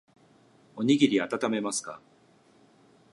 [0.77, 2.01] おにぎりあたためますか。